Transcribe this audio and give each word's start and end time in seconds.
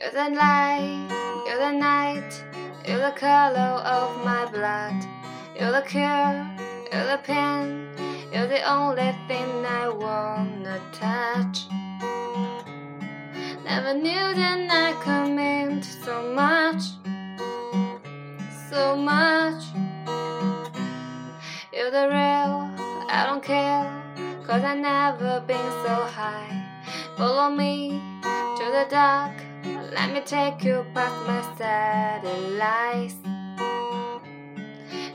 You're 0.00 0.12
the 0.12 0.30
light, 0.32 1.08
you're 1.44 1.58
the 1.58 1.72
night, 1.72 2.44
you're 2.86 3.00
the 3.00 3.10
color 3.18 3.82
of 3.82 4.24
my 4.24 4.46
blood. 4.46 4.94
You're 5.58 5.72
the 5.72 5.82
cure, 5.82 6.46
you're 6.92 7.06
the 7.10 7.20
pain, 7.24 7.88
you're 8.32 8.46
the 8.46 8.62
only 8.62 9.12
thing 9.26 9.66
I 9.66 9.88
wanna 9.88 10.80
touch. 10.92 11.66
Never 13.64 13.94
knew 13.94 14.34
that 14.38 14.68
I 14.70 14.92
could 15.02 15.34
mean 15.34 15.82
so 15.82 16.32
much, 16.32 16.82
so 18.70 18.94
much. 18.94 19.64
You're 21.72 21.90
the 21.90 22.06
real, 22.06 22.70
I 23.10 23.24
don't 23.26 23.42
care, 23.42 23.90
cause 24.46 24.62
I 24.62 24.76
never 24.76 25.40
been 25.44 25.70
so 25.84 25.94
high. 26.06 26.54
Follow 27.16 27.50
me 27.50 28.00
to 28.22 28.64
the 28.70 28.86
dark. 28.88 29.47
Let 29.90 30.12
me 30.12 30.20
take 30.20 30.64
you 30.64 30.84
past 30.92 31.16
my 31.26 31.40
satellites. 31.56 33.14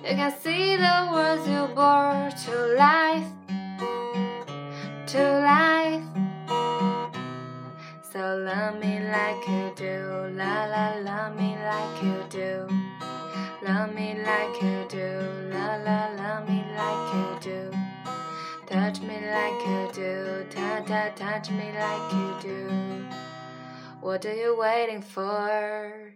You 0.04 0.16
can 0.18 0.34
see 0.42 0.76
the 0.76 1.10
words 1.12 1.48
you 1.48 1.68
bore 1.76 2.32
to 2.46 2.56
life, 2.76 3.30
to 5.08 5.22
life. 5.46 6.04
So 8.02 8.20
love 8.38 8.80
me 8.80 9.00
like 9.00 9.48
you 9.48 9.72
do, 9.76 10.34
la 10.34 10.66
la, 10.66 10.96
love 11.02 11.36
me 11.36 11.56
like 11.56 12.04
you 12.04 12.24
do. 12.30 12.68
Love 13.62 13.94
me 13.94 14.16
like 14.26 14.62
you 14.62 14.86
do, 14.90 15.22
la 15.54 15.76
la, 15.86 16.10
love 16.18 16.50
me 16.50 16.66
like 16.76 17.14
you 17.14 17.28
do. 17.52 17.72
Touch 18.66 19.02
me 19.02 19.22
like 19.30 19.68
you 19.68 19.90
do, 19.94 20.46
ta 20.50 20.82
ta, 20.88 21.10
touch 21.16 21.52
me 21.52 21.72
like 21.78 22.12
you 22.12 22.36
do. 22.42 23.33
What 24.04 24.26
are 24.26 24.36
you 24.36 24.58
waiting 24.60 25.02
for? 25.02 26.14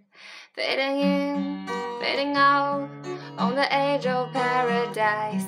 Fading 0.51 0.99
in, 0.99 1.67
fading 2.01 2.35
out, 2.35 2.89
on 3.37 3.55
the 3.55 3.73
edge 3.73 4.05
of 4.05 4.33
paradise. 4.33 5.45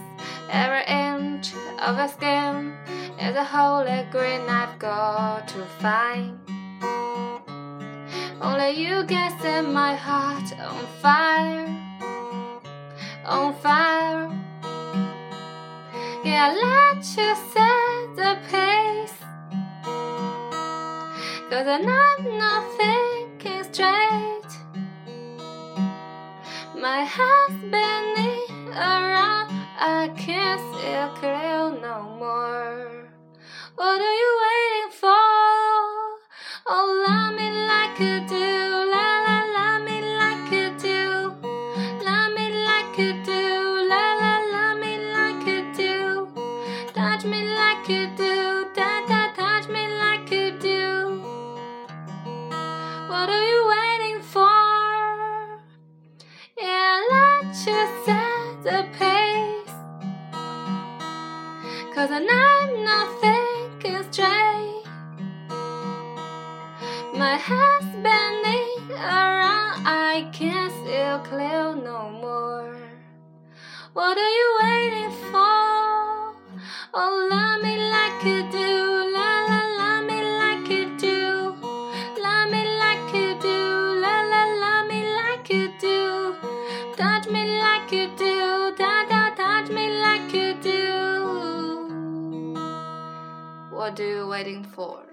Every 0.50 0.86
inch 0.88 1.52
of 1.80 1.98
your 1.98 2.08
skin 2.08 2.78
is 3.20 3.36
a 3.36 3.44
holy 3.44 4.08
grail 4.10 4.50
I've 4.50 4.80
got 4.80 5.50
to 5.50 5.66
find. 5.82 6.40
Only 8.40 8.72
you 8.72 9.04
can 9.06 9.38
set 9.42 9.66
my 9.66 9.95
heart 9.95 10.50
on 10.60 10.86
fire, 11.02 11.67
on 13.26 13.54
fire. 13.56 14.32
Yeah, 16.23 16.56
let 16.56 17.04
you 17.17 17.36
set 17.52 17.79
Cause 21.60 21.68
I'm 21.68 22.38
not 22.38 22.64
thinking 22.78 23.64
straight. 23.74 24.50
My 26.74 27.04
heart's 27.04 27.56
spinning 27.56 28.70
around. 28.70 29.52
I 29.78 30.10
can't 30.16 30.62
see 30.72 31.20
clear 31.20 31.70
no 31.82 32.16
more. 32.18 33.10
What 33.76 34.00
are 34.00 34.16
you 34.22 34.32
Cause 61.99 62.11
I'm 62.11 62.26
not 62.86 63.08
thinking 63.20 64.02
straight. 64.10 64.83
My 67.14 67.36
head's 67.36 67.92
bending 68.05 68.92
around, 68.95 69.86
I 69.86 70.30
can't 70.32 70.71
see 70.80 71.30
clear 71.30 71.76
no 71.76 72.09
more. 72.23 72.77
What 73.92 74.17
are 74.17 74.33
you 74.39 74.49
waiting 74.64 75.11
for? 75.30 76.36
Oh, 76.93 77.27
love 77.30 77.61
me 77.61 77.76
like 77.92 78.23
you 78.23 78.49
do, 78.49 78.70
la 79.17 79.32
la, 79.49 79.61
love 79.80 80.05
me 80.05 80.20
like 80.42 80.70
you 80.71 80.98
do, 80.98 81.54
love 82.23 82.49
me 82.49 82.64
like 82.80 83.14
you 83.14 83.30
do, 83.42 83.58
la 84.04 84.15
la, 84.32 84.43
love 84.64 84.88
me 84.88 84.99
like 85.20 85.49
you 85.49 85.73
do, 85.82 86.33
touch 86.95 87.27
me 87.27 87.59
like 87.59 87.92
you 87.92 88.08
do, 88.15 88.29
What 93.80 93.98
are 94.02 94.06
you 94.06 94.28
waiting 94.28 94.66
for? 94.66 95.06